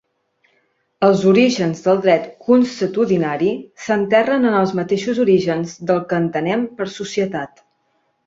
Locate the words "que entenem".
6.13-6.67